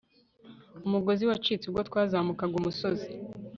[0.85, 3.09] umugozi wacitse ubwo twazamukaga umusozi